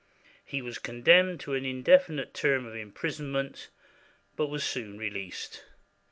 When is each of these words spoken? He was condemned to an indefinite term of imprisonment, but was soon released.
He 0.43 0.63
was 0.63 0.79
condemned 0.79 1.41
to 1.41 1.53
an 1.53 1.63
indefinite 1.63 2.33
term 2.33 2.65
of 2.65 2.73
imprisonment, 2.75 3.69
but 4.35 4.47
was 4.47 4.63
soon 4.63 4.97
released. 4.97 5.63